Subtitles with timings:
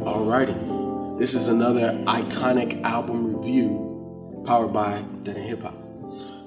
[0.00, 5.74] Alrighty, this is another iconic album review powered by Dead End Hip Hop.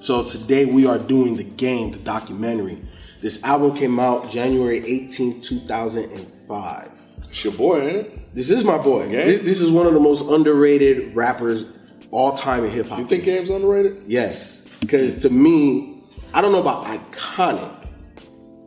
[0.00, 2.82] So today we are doing the game, the documentary.
[3.22, 6.90] This album came out January 18, 2005.
[7.28, 8.34] It's your boy, ain't it?
[8.34, 9.08] This is my boy.
[9.08, 9.26] Game?
[9.26, 11.64] This, this is one of the most underrated rappers
[12.10, 12.98] all time in hip hop.
[12.98, 14.04] You think Game's underrated?
[14.06, 16.04] Yes, because to me,
[16.34, 17.87] I don't know about iconic,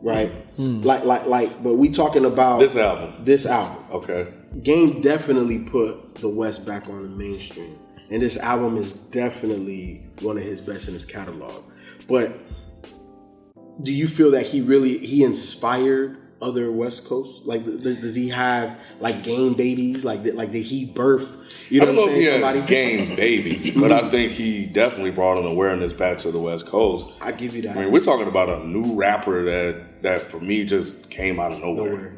[0.02, 0.30] right?
[0.56, 0.80] Hmm.
[0.82, 3.24] Like, like, like, but we talking about This album.
[3.24, 3.84] This album.
[3.92, 4.32] Okay.
[4.62, 7.78] Game definitely put the West back on the mainstream,
[8.10, 11.62] and this album is definitely one of his best in his catalog.
[12.08, 12.38] But
[13.82, 17.42] do you feel that he really he inspired other West Coast?
[17.46, 20.04] Like, does, does he have like game babies?
[20.04, 21.36] Like, did- like did he birth?
[21.70, 22.42] You I know don't what know I'm if he saying?
[22.42, 26.66] had game babies, but I think he definitely brought an awareness back to the West
[26.66, 27.06] Coast.
[27.20, 27.76] I give you that.
[27.76, 31.52] I mean, we're talking about a new rapper that that for me just came out
[31.52, 31.90] of nowhere.
[31.90, 32.12] Nowhere.